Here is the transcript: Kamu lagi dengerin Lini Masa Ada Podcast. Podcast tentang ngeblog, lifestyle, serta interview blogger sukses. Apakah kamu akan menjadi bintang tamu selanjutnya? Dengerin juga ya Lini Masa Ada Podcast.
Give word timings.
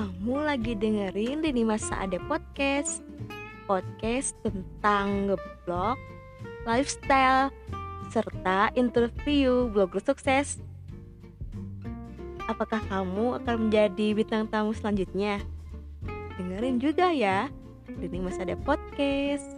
Kamu 0.00 0.48
lagi 0.48 0.72
dengerin 0.72 1.44
Lini 1.44 1.60
Masa 1.60 1.92
Ada 1.92 2.16
Podcast. 2.24 3.04
Podcast 3.68 4.32
tentang 4.40 5.28
ngeblog, 5.28 6.00
lifestyle, 6.64 7.52
serta 8.08 8.72
interview 8.80 9.68
blogger 9.68 10.00
sukses. 10.00 10.56
Apakah 12.48 12.80
kamu 12.88 13.44
akan 13.44 13.68
menjadi 13.68 14.16
bintang 14.16 14.48
tamu 14.48 14.72
selanjutnya? 14.72 15.44
Dengerin 16.40 16.80
juga 16.80 17.12
ya 17.12 17.52
Lini 18.00 18.24
Masa 18.24 18.48
Ada 18.48 18.56
Podcast. 18.56 19.52